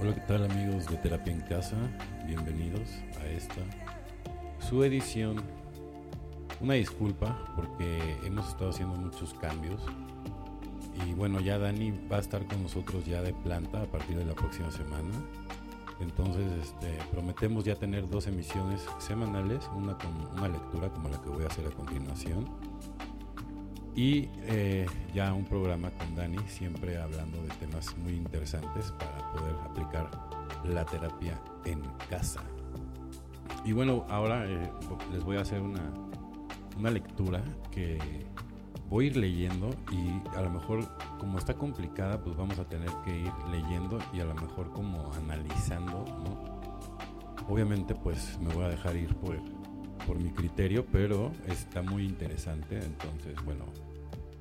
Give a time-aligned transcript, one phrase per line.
[0.00, 1.76] Hola, ¿qué tal amigos de Terapia en Casa?
[2.26, 2.88] Bienvenidos
[3.20, 3.62] a esta,
[4.58, 5.36] su edición.
[6.60, 9.80] Una disculpa porque hemos estado haciendo muchos cambios.
[11.06, 14.24] Y bueno, ya Dani va a estar con nosotros ya de planta a partir de
[14.24, 15.12] la próxima semana.
[16.00, 21.30] Entonces, este, prometemos ya tener dos emisiones semanales, una con una lectura como la que
[21.30, 22.48] voy a hacer a continuación
[23.94, 29.54] y eh, ya un programa con Dani, siempre hablando de temas muy interesantes para poder
[29.64, 30.10] aplicar
[30.64, 32.42] la terapia en casa.
[33.64, 34.70] Y bueno, ahora eh,
[35.12, 35.82] les voy a hacer una,
[36.78, 37.98] una lectura que
[38.88, 40.86] voy a ir leyendo y a lo mejor
[41.18, 45.12] como está complicada, pues vamos a tener que ir leyendo y a lo mejor como
[45.14, 46.54] analizando, ¿no?
[47.48, 49.36] Obviamente pues me voy a dejar ir por,
[50.06, 53.64] por mi criterio, pero está muy interesante, entonces bueno,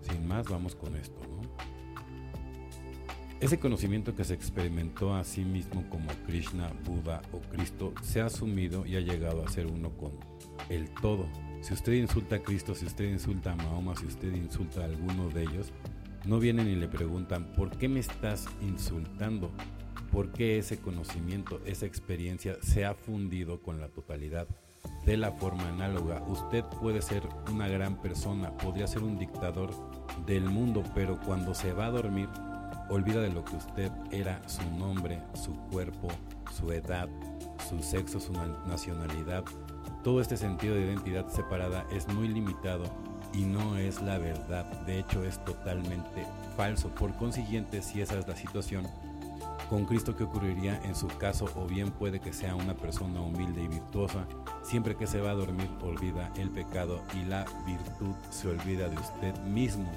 [0.02, 1.20] sin más vamos con esto.
[3.40, 8.28] Ese conocimiento que se experimentó a sí mismo como Krishna, Buda o Cristo se ha
[8.28, 10.14] asumido y ha llegado a ser uno con
[10.70, 11.28] el todo.
[11.60, 15.28] Si usted insulta a Cristo, si usted insulta a Mahoma, si usted insulta a alguno
[15.28, 15.74] de ellos,
[16.26, 19.52] no vienen y le preguntan, ¿por qué me estás insultando?
[20.10, 24.48] ¿Por qué ese conocimiento, esa experiencia se ha fundido con la totalidad?
[25.06, 26.22] De la forma análoga.
[26.28, 29.72] Usted puede ser una gran persona, podría ser un dictador
[30.26, 32.30] del mundo, pero cuando se va a dormir,
[32.90, 36.08] olvida de lo que usted era, su nombre, su cuerpo,
[36.52, 37.10] su edad,
[37.70, 38.34] su sexo, su
[38.68, 39.44] nacionalidad.
[40.04, 42.84] Todo este sentido de identidad separada es muy limitado
[43.34, 44.66] y no es la verdad.
[44.86, 46.90] De hecho, es totalmente falso.
[46.90, 48.88] Por consiguiente, si esa es la situación,
[49.70, 53.64] con Cristo qué ocurriría en su caso o bien puede que sea una persona humilde
[53.64, 54.28] y virtuosa,
[54.62, 58.98] siempre que se va a dormir olvida el pecado y la virtud se olvida de
[58.98, 59.92] usted mismo.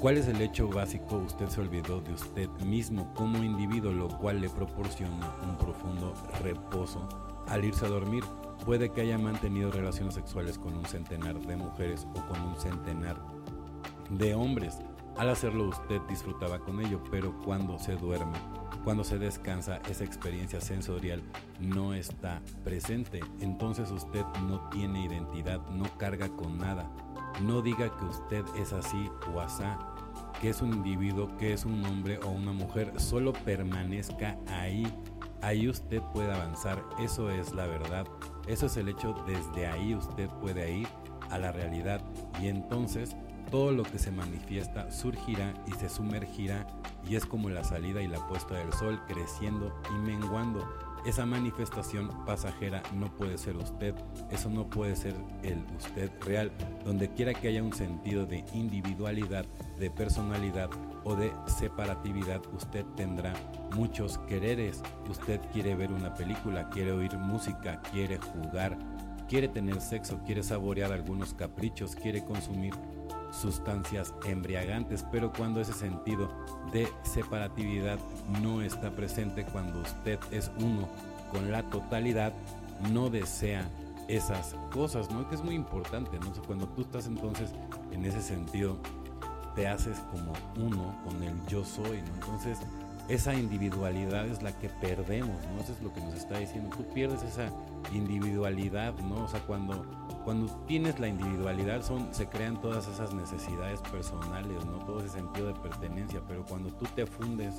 [0.00, 1.16] ¿Cuál es el hecho básico?
[1.18, 7.08] Usted se olvidó de usted mismo como individuo, lo cual le proporciona un profundo reposo.
[7.48, 8.22] Al irse a dormir,
[8.64, 13.16] puede que haya mantenido relaciones sexuales con un centenar de mujeres o con un centenar
[14.10, 14.78] de hombres
[15.18, 18.38] al hacerlo usted disfrutaba con ello, pero cuando se duerme,
[18.84, 21.22] cuando se descansa, esa experiencia sensorial
[21.60, 23.20] no está presente.
[23.40, 26.88] Entonces usted no tiene identidad, no carga con nada.
[27.42, 29.78] No diga que usted es así o asá,
[30.40, 32.92] que es un individuo, que es un hombre o una mujer.
[33.00, 34.86] Solo permanezca ahí.
[35.42, 36.82] Ahí usted puede avanzar.
[37.00, 38.06] Eso es la verdad.
[38.46, 39.14] Eso es el hecho.
[39.26, 40.88] Desde ahí usted puede ir
[41.30, 42.00] a la realidad.
[42.40, 43.16] Y entonces
[43.50, 46.66] todo lo que se manifiesta surgirá y se sumergirá
[47.08, 50.66] y es como la salida y la puesta del sol creciendo y menguando.
[51.06, 53.94] Esa manifestación pasajera no puede ser usted,
[54.30, 56.50] eso no puede ser el usted real.
[56.84, 59.46] Donde quiera que haya un sentido de individualidad,
[59.78, 60.68] de personalidad
[61.04, 63.32] o de separatividad, usted tendrá
[63.74, 64.82] muchos quereres.
[65.08, 68.76] Usted quiere ver una película, quiere oír música, quiere jugar,
[69.28, 72.74] quiere tener sexo, quiere saborear algunos caprichos, quiere consumir
[73.30, 76.30] sustancias embriagantes, pero cuando ese sentido
[76.72, 77.98] de separatividad
[78.42, 80.88] no está presente, cuando usted es uno
[81.30, 82.32] con la totalidad,
[82.92, 83.68] no desea
[84.08, 85.28] esas cosas, ¿no?
[85.28, 86.32] Que es muy importante, ¿no?
[86.46, 87.52] cuando tú estás entonces
[87.92, 88.78] en ese sentido,
[89.54, 92.14] te haces como uno con el yo soy, ¿no?
[92.14, 92.58] Entonces,
[93.08, 95.60] esa individualidad es la que perdemos, ¿no?
[95.60, 96.74] Eso es lo que nos está diciendo.
[96.76, 97.50] Tú pierdes esa
[97.92, 99.24] individualidad, ¿no?
[99.24, 99.84] O sea, cuando
[100.28, 104.78] cuando tienes la individualidad son, se crean todas esas necesidades personales, ¿no?
[104.84, 107.54] Todo ese sentido de pertenencia, pero cuando tú te fundes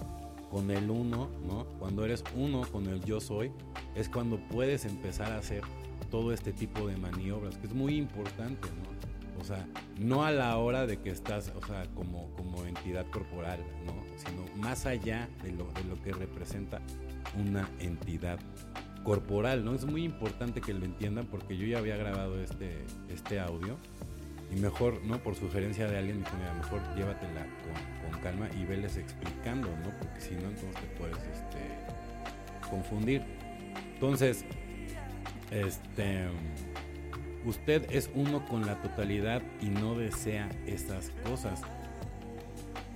[0.51, 1.65] con el uno, ¿no?
[1.79, 3.51] Cuando eres uno con el yo soy,
[3.95, 5.63] es cuando puedes empezar a hacer
[6.11, 9.41] todo este tipo de maniobras, que es muy importante, ¿no?
[9.41, 13.59] O sea, no a la hora de que estás, o sea, como, como entidad corporal,
[13.83, 13.93] ¿no?
[14.15, 16.81] Sino más allá de lo, de lo que representa
[17.35, 18.37] una entidad
[19.03, 19.73] corporal, ¿no?
[19.73, 22.77] Es muy importante que lo entiendan porque yo ya había grabado este,
[23.09, 23.77] este audio
[24.51, 25.19] y mejor, ¿no?
[25.19, 29.91] Por sugerencia de alguien, mejor llévatela con, con, calma y veles explicando, ¿no?
[29.99, 33.23] Porque si no, entonces te puedes este, confundir.
[33.93, 34.45] Entonces,
[35.51, 36.27] este,
[37.45, 41.61] usted es uno con la totalidad y no desea esas cosas.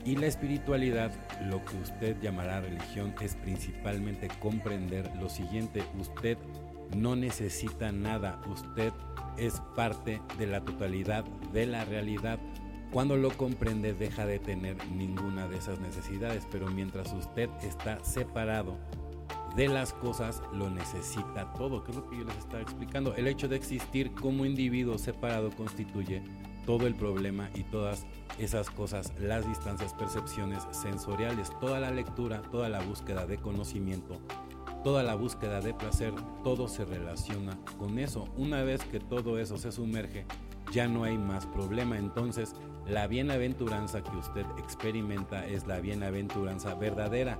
[0.05, 1.11] Y la espiritualidad,
[1.45, 5.83] lo que usted llamará religión, es principalmente comprender lo siguiente.
[5.97, 6.37] Usted
[6.97, 8.91] no necesita nada, usted
[9.37, 11.23] es parte de la totalidad
[11.53, 12.37] de la realidad.
[12.91, 18.77] Cuando lo comprende deja de tener ninguna de esas necesidades, pero mientras usted está separado
[19.55, 23.15] de las cosas, lo necesita todo, que es lo que yo les estaba explicando.
[23.15, 26.21] El hecho de existir como individuo separado constituye
[26.65, 28.05] todo el problema y todas
[28.39, 34.19] esas cosas, las distancias, percepciones sensoriales, toda la lectura, toda la búsqueda de conocimiento,
[34.83, 36.13] toda la búsqueda de placer,
[36.43, 38.27] todo se relaciona con eso.
[38.37, 40.25] Una vez que todo eso se sumerge,
[40.71, 41.97] ya no hay más problema.
[41.97, 42.55] Entonces,
[42.87, 47.39] la bienaventuranza que usted experimenta es la bienaventuranza verdadera.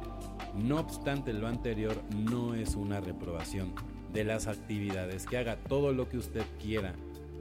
[0.56, 3.74] No obstante, lo anterior no es una reprobación
[4.14, 6.94] de las actividades, que haga todo lo que usted quiera,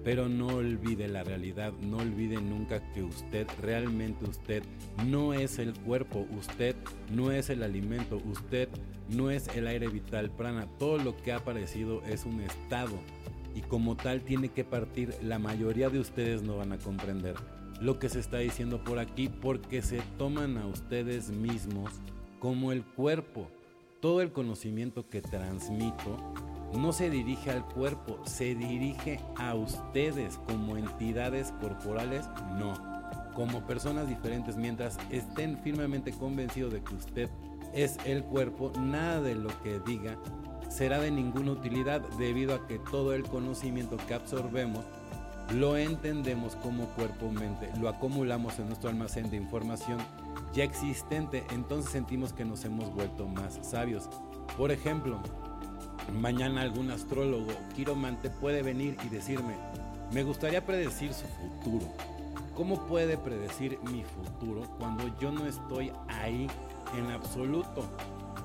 [0.04, 4.62] pero no olvide la realidad, no olvide nunca que usted, realmente usted,
[5.06, 6.75] no es el cuerpo, usted
[7.12, 8.69] no es el alimento, usted
[9.08, 12.99] no es el aire vital prana, todo lo que ha aparecido es un estado.
[13.54, 17.34] Y como tal tiene que partir, la mayoría de ustedes no van a comprender
[17.81, 21.90] lo que se está diciendo por aquí porque se toman a ustedes mismos
[22.38, 23.48] como el cuerpo.
[24.00, 26.16] Todo el conocimiento que transmito
[26.74, 32.28] no se dirige al cuerpo, se dirige a ustedes como entidades corporales,
[32.58, 32.74] no.
[33.34, 37.30] Como personas diferentes, mientras estén firmemente convencidos de que usted
[37.72, 40.19] es el cuerpo, nada de lo que diga
[40.72, 44.84] será de ninguna utilidad debido a que todo el conocimiento que absorbemos
[45.54, 49.98] lo entendemos como cuerpo-mente, lo acumulamos en nuestro almacén de información
[50.54, 54.08] ya existente, entonces sentimos que nos hemos vuelto más sabios.
[54.56, 55.20] Por ejemplo,
[56.10, 59.54] Mañana algún astrólogo quiromante puede venir y decirme,
[60.12, 61.87] me gustaría predecir su futuro.
[62.54, 66.49] ¿Cómo puede predecir mi futuro cuando yo no estoy ahí
[66.96, 67.84] en absoluto?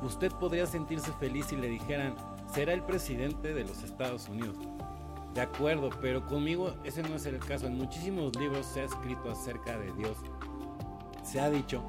[0.01, 2.15] Usted podría sentirse feliz si le dijeran,
[2.53, 4.55] será el presidente de los Estados Unidos.
[5.33, 7.67] De acuerdo, pero conmigo ese no es el caso.
[7.67, 10.17] En muchísimos libros se ha escrito acerca de Dios.
[11.23, 11.83] Se ha dicho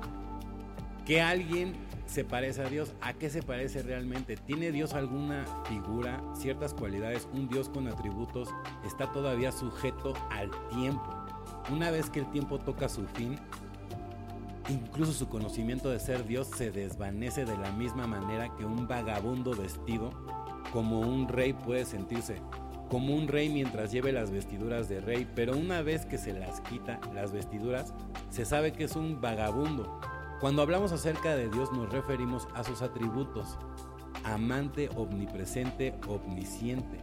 [1.08, 1.72] que alguien
[2.06, 2.92] se parece a Dios.
[3.00, 4.36] ¿A qué se parece realmente?
[4.36, 7.26] ¿Tiene Dios alguna figura, ciertas cualidades?
[7.32, 8.50] Un Dios con atributos
[8.86, 11.08] está todavía sujeto al tiempo.
[11.72, 13.38] Una vez que el tiempo toca su fin,
[14.68, 19.52] incluso su conocimiento de ser Dios se desvanece de la misma manera que un vagabundo
[19.52, 20.10] vestido
[20.74, 22.42] como un rey puede sentirse.
[22.90, 26.60] Como un rey mientras lleve las vestiduras de rey, pero una vez que se las
[26.60, 27.94] quita las vestiduras,
[28.28, 30.00] se sabe que es un vagabundo
[30.40, 33.58] cuando hablamos acerca de Dios nos referimos a sus atributos,
[34.24, 36.98] amante, omnipresente, omnisciente.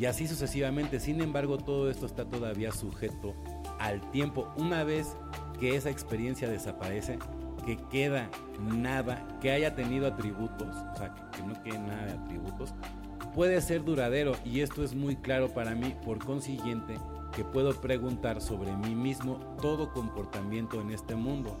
[0.00, 1.00] Y así sucesivamente.
[1.00, 3.34] Sin embargo, todo esto está todavía sujeto
[3.78, 4.48] al tiempo.
[4.56, 5.16] Una vez
[5.60, 7.18] que esa experiencia desaparece,
[7.64, 8.30] que queda
[8.60, 12.74] nada, que haya tenido atributos, o sea, que no quede nada de atributos,
[13.34, 14.32] puede ser duradero.
[14.44, 15.94] Y esto es muy claro para mí.
[16.04, 16.94] Por consiguiente,
[17.34, 21.58] que puedo preguntar sobre mí mismo todo comportamiento en este mundo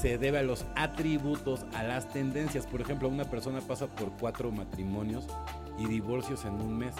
[0.00, 2.66] se debe a los atributos, a las tendencias.
[2.66, 5.26] Por ejemplo, una persona pasa por cuatro matrimonios
[5.78, 6.94] y divorcios en un mes.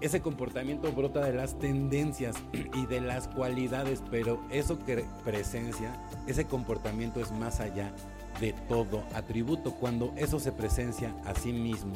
[0.00, 5.92] Ese comportamiento brota de las tendencias y de las cualidades, pero eso que presencia,
[6.28, 7.92] ese comportamiento es más allá
[8.40, 9.72] de todo atributo.
[9.74, 11.94] Cuando eso se presencia a sí mismo,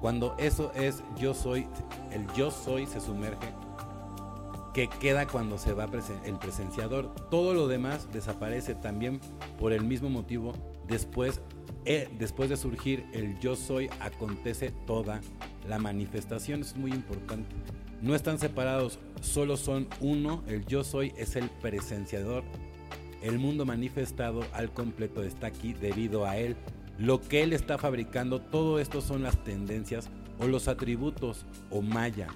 [0.00, 1.68] cuando eso es yo soy,
[2.10, 3.46] el yo soy se sumerge
[4.74, 5.88] que queda cuando se va
[6.24, 7.14] el presenciador.
[7.30, 9.20] Todo lo demás desaparece también
[9.58, 10.52] por el mismo motivo.
[10.88, 11.40] Después,
[11.84, 15.20] eh, después de surgir el yo soy, acontece toda
[15.68, 16.60] la manifestación.
[16.60, 17.54] es muy importante.
[18.02, 20.42] No están separados, solo son uno.
[20.48, 22.42] El yo soy es el presenciador.
[23.22, 26.56] El mundo manifestado al completo está aquí debido a él.
[26.98, 32.26] Lo que él está fabricando, todo esto son las tendencias o los atributos o maya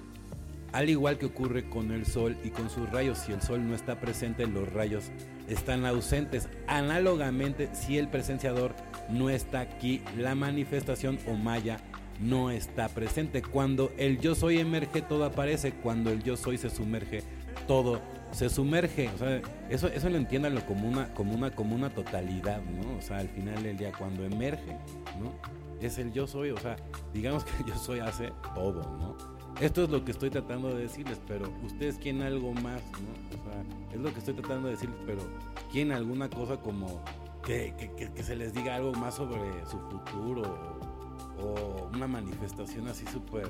[0.71, 3.75] al igual que ocurre con el Sol y con sus rayos, si el Sol no
[3.75, 5.11] está presente, los rayos
[5.47, 6.47] están ausentes.
[6.67, 8.75] Análogamente, si el presenciador
[9.09, 11.79] no está aquí, la manifestación o maya
[12.19, 13.41] no está presente.
[13.41, 15.71] Cuando el yo soy emerge, todo aparece.
[15.71, 17.23] Cuando el yo soy se sumerge,
[17.67, 19.09] todo se sumerge.
[19.09, 22.97] O sea, eso, eso lo entiéndanlo como una, como, una, como una totalidad, ¿no?
[22.97, 24.77] O sea, al final del día, cuando emerge,
[25.19, 25.33] ¿no?
[25.81, 26.75] Es el yo soy, o sea,
[27.13, 29.38] digamos que el yo soy hace todo, ¿no?
[29.59, 33.37] Esto es lo que estoy tratando de decirles, pero ustedes quieren algo más, ¿no?
[33.37, 33.63] O sea,
[33.93, 35.19] es lo que estoy tratando de decirles, pero
[35.69, 37.03] quieren alguna cosa como
[37.45, 37.73] que,
[38.23, 40.43] se les diga algo más sobre su futuro
[41.43, 43.49] o, una manifestación así súper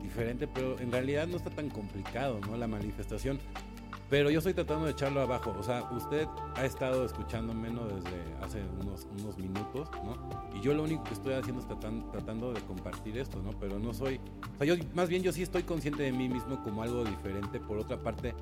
[0.00, 2.56] diferente, pero en realidad no está tan complicado, ¿no?
[2.56, 3.40] La manifestación
[4.10, 5.54] pero yo estoy tratando de echarlo abajo.
[5.58, 7.86] O sea, usted ha estado escuchándome ¿no?
[7.86, 10.16] desde hace unos, unos minutos, ¿no?
[10.56, 11.68] Y yo lo único que estoy haciendo es
[12.12, 13.50] tratando, de compartir esto, ¿no?
[13.60, 14.18] Pero no soy...
[14.54, 17.60] O sea, yo más bien yo sí estoy consciente de mí mismo como algo diferente.
[17.60, 18.34] Por otra parte,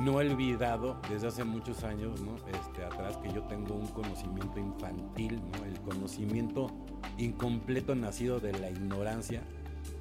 [0.00, 2.36] no he olvidado desde hace muchos años, ¿no?
[2.36, 5.64] Este, atrás que yo tengo un conocimiento infantil, ¿no?
[5.64, 6.72] El conocimiento
[7.16, 9.42] incompleto nacido de la ignorancia.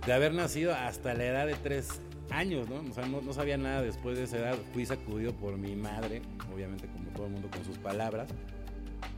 [0.08, 2.82] De haber nacido hasta la edad de tres años, ¿no?
[2.90, 4.58] O sea, no, no, sabía nada después de esa edad.
[4.74, 6.22] Fui sacudido por mi madre,
[6.54, 8.30] obviamente como todo el mundo con sus palabras,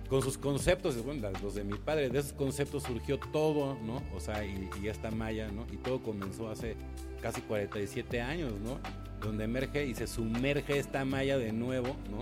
[0.10, 4.02] con sus conceptos, bueno, los de mi padre, de esos conceptos surgió todo, ¿no?
[4.16, 5.66] O sea, y, y esta malla, ¿no?
[5.72, 6.76] Y todo comenzó hace
[7.22, 8.80] casi 47 años, ¿no?
[9.22, 12.20] Donde emerge y se sumerge esta malla de nuevo, ¿no?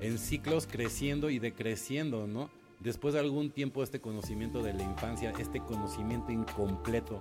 [0.00, 2.48] En ciclos creciendo y decreciendo, ¿no?
[2.80, 7.20] Después de algún tiempo este conocimiento de la infancia, este conocimiento incompleto,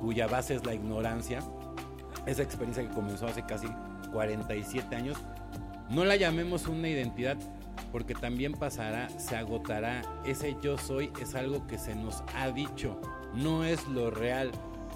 [0.00, 1.40] cuya base es la ignorancia,
[2.26, 3.68] esa experiencia que comenzó hace casi
[4.12, 5.16] 47 años,
[5.88, 7.36] no la llamemos una identidad
[7.92, 10.02] porque también pasará, se agotará.
[10.24, 13.00] Ese yo soy es algo que se nos ha dicho,
[13.34, 14.50] no es lo real,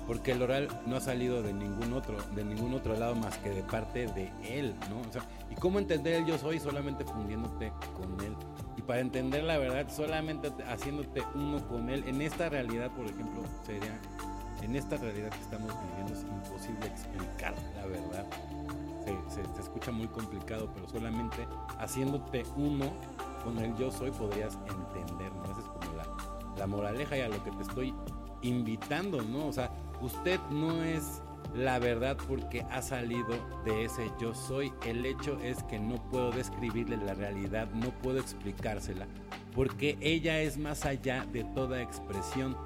[0.06, 3.50] porque lo real no ha salido de ningún otro, de ningún otro lado más que
[3.50, 5.00] de parte de él, ¿no?
[5.00, 6.60] O sea, ¿y cómo entender el yo soy?
[6.60, 8.36] Solamente fundiéndote con él.
[8.76, 12.04] Y para entender la verdad, solamente haciéndote uno con él.
[12.06, 13.98] En esta realidad, por ejemplo, sería,
[14.62, 18.26] en esta realidad que estamos viviendo es imposible explicar la verdad
[19.28, 21.46] se, se, escucha muy complicado, pero solamente
[21.78, 22.92] haciéndote uno
[23.42, 25.44] con el yo soy podrías entender, ¿no?
[25.44, 26.06] Esa es como la,
[26.58, 27.94] la moraleja y a lo que te estoy
[28.42, 29.46] invitando, ¿no?
[29.46, 29.70] O sea,
[30.00, 31.22] usted no es
[31.54, 33.34] la verdad porque ha salido
[33.64, 34.72] de ese yo soy.
[34.86, 39.06] El hecho es que no puedo describirle la realidad, no puedo explicársela,
[39.54, 42.56] porque ella es más allá de toda expresión.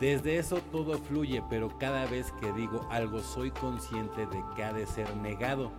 [0.00, 4.72] Desde eso todo fluye, pero cada vez que digo algo soy consciente de que ha
[4.72, 5.72] de ser negado.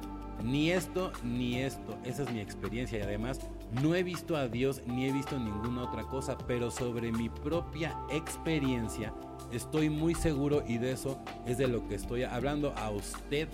[0.44, 3.40] Ni esto ni esto, esa es mi experiencia y además
[3.82, 7.98] no he visto a Dios ni he visto ninguna otra cosa, pero sobre mi propia
[8.10, 9.14] experiencia
[9.52, 13.48] estoy muy seguro y de eso es de lo que estoy hablando a usted.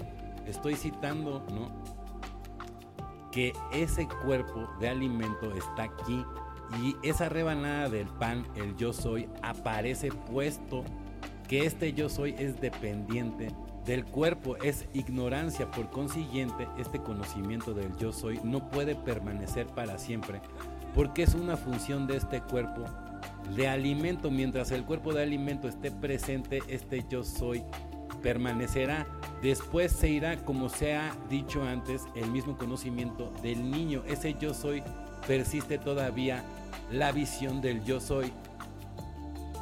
[0.46, 1.72] Estoy citando, ¿no?
[3.32, 6.24] Que ese cuerpo de alimento está aquí
[6.82, 10.84] y esa rebanada del pan, el yo soy, aparece puesto
[11.48, 13.52] que este yo soy es dependiente
[13.86, 20.00] del cuerpo, es ignorancia, por consiguiente este conocimiento del yo soy no puede permanecer para
[20.00, 20.42] siempre,
[20.96, 22.86] porque es una función de este cuerpo
[23.56, 27.64] de alimento, mientras el cuerpo de alimento esté presente, este yo soy
[28.24, 29.06] permanecerá.
[29.44, 34.02] Después se irá, como se ha dicho antes, el mismo conocimiento del niño.
[34.08, 34.82] Ese yo soy
[35.28, 36.44] persiste todavía
[36.92, 38.32] la visión del yo soy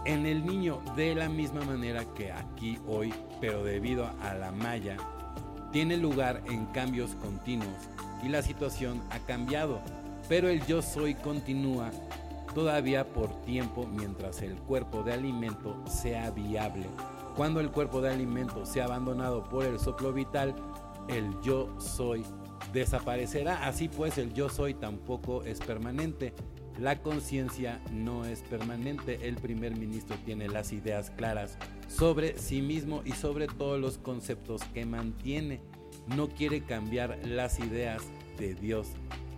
[0.05, 4.97] en el niño de la misma manera que aquí hoy, pero debido a la malla,
[5.71, 7.69] tiene lugar en cambios continuos
[8.21, 9.79] y la situación ha cambiado,
[10.27, 11.91] pero el yo soy continúa
[12.53, 16.87] todavía por tiempo mientras el cuerpo de alimento sea viable.
[17.35, 20.53] Cuando el cuerpo de alimento sea abandonado por el soplo vital,
[21.07, 22.23] el yo soy
[22.71, 23.65] desaparecerá.
[23.65, 26.33] Así pues, el yo soy tampoco es permanente.
[26.79, 29.27] La conciencia no es permanente.
[29.27, 34.63] El primer ministro tiene las ideas claras sobre sí mismo y sobre todos los conceptos
[34.73, 35.61] que mantiene.
[36.15, 38.01] No quiere cambiar las ideas
[38.39, 38.87] de Dios,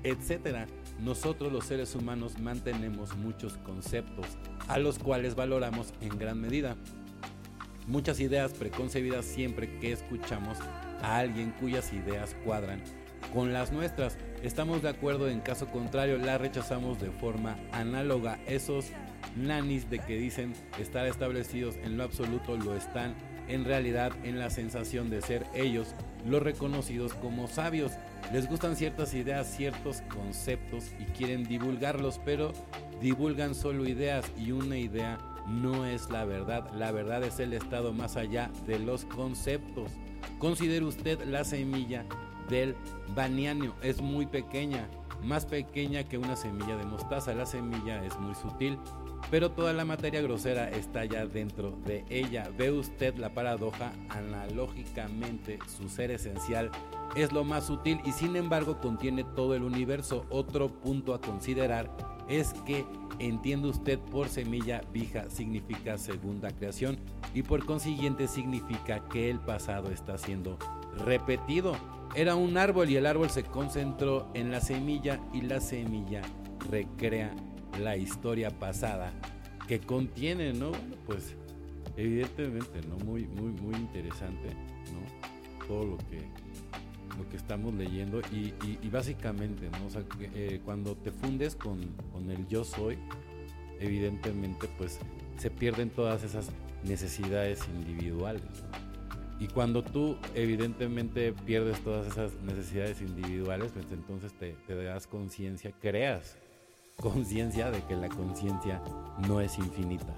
[0.03, 0.67] etc.
[1.00, 4.25] Nosotros los seres humanos mantenemos muchos conceptos
[4.70, 6.77] a los cuales valoramos en gran medida.
[7.88, 10.58] Muchas ideas preconcebidas siempre que escuchamos
[11.01, 12.82] a alguien cuyas ideas cuadran
[13.36, 14.18] con las nuestras.
[14.42, 18.39] Estamos de acuerdo, en caso contrario la rechazamos de forma análoga.
[18.48, 18.88] Esos
[19.36, 23.13] nanis de que dicen estar establecidos en lo absoluto lo están
[23.48, 25.94] en realidad en la sensación de ser ellos
[26.25, 27.92] los reconocidos como sabios.
[28.32, 32.54] Les gustan ciertas ideas, ciertos conceptos y quieren divulgarlos, pero
[33.01, 36.72] divulgan solo ideas y una idea no es la verdad.
[36.74, 39.92] La verdad es el estado más allá de los conceptos.
[40.39, 42.06] Considere usted la semilla
[42.50, 42.75] del
[43.16, 43.74] banianio.
[43.82, 44.88] Es muy pequeña,
[45.24, 47.34] más pequeña que una semilla de mostaza.
[47.34, 48.78] La semilla es muy sutil,
[49.32, 52.50] pero toda la materia grosera está ya dentro de ella.
[52.58, 56.72] Ve usted la paradoja, analógicamente su ser esencial
[57.16, 60.25] es lo más sutil y sin embargo contiene todo el universo.
[60.30, 61.90] Otro punto a considerar
[62.28, 62.86] es que
[63.20, 66.98] entiende usted por semilla vija significa segunda creación
[67.34, 70.58] y por consiguiente significa que el pasado está siendo
[71.06, 71.78] repetido.
[72.16, 76.22] Era un árbol y el árbol se concentró en la semilla y la semilla
[76.70, 77.36] recrea
[77.78, 79.12] la historia pasada
[79.68, 80.72] que contiene, ¿no?
[81.06, 81.36] Pues
[81.98, 82.96] evidentemente, ¿no?
[83.04, 84.48] Muy, muy, muy interesante,
[84.94, 85.68] ¿no?
[85.68, 86.20] Todo lo que,
[87.18, 88.54] lo que estamos leyendo y,
[88.90, 89.88] básicamente, ¿no?
[89.88, 91.82] O sea, eh, cuando te fundes con,
[92.14, 92.98] con el yo soy,
[93.82, 95.00] evidentemente, pues
[95.38, 96.50] se pierden todas esas
[96.86, 98.85] necesidades individuales, ¿no?
[99.39, 106.38] Y cuando tú evidentemente pierdes todas esas necesidades individuales, pues entonces te, das conciencia, creas
[107.01, 108.82] conciencia de que la conciencia
[109.27, 110.13] no es infinita.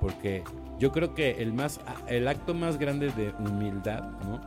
[0.00, 0.44] Porque
[0.78, 4.40] yo creo que el, más, el acto más grande de humildad, ¿no?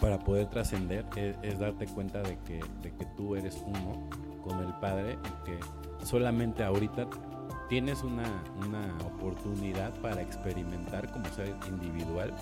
[0.00, 1.04] para poder trascender
[1.42, 4.08] es, darte cuenta de que, de que tú eres uno
[4.42, 5.58] con el Padre y que
[6.04, 7.06] solamente ahorita
[7.68, 12.32] tienes una, una oportunidad para experimentar como ser individual,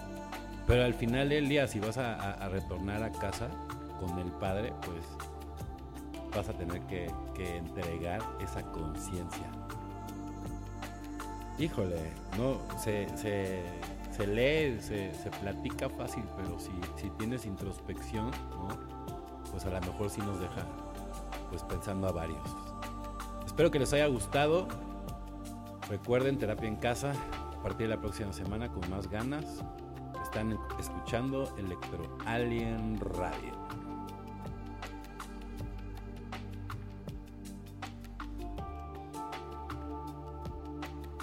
[0.67, 3.49] pero al final del día si vas a, retornar a casa
[4.01, 5.05] con el Padre, pues
[6.35, 9.47] vas a tener que, entregar esa conciencia.
[11.59, 13.07] Híjole, no, se,
[14.27, 18.31] lee, se, platica fácil, pero si, si tienes introspección,
[19.51, 20.67] pues a lo mejor sí nos deja
[21.51, 22.43] pues pensando a varios.
[23.47, 24.67] Espero que les haya gustado.
[25.89, 27.13] Recuerden, terapia en casa,
[27.57, 29.63] a partir de la próxima semana con más ganas.
[30.35, 33.84] Están escuchando Electro Alien Radio.